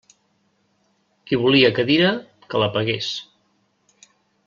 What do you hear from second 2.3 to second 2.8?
que la